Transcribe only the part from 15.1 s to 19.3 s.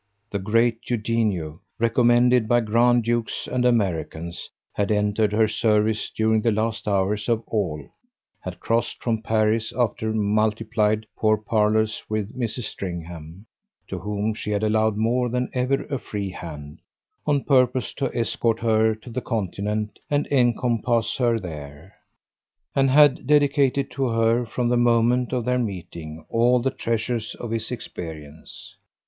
than ever a free hand, on purpose to escort her to the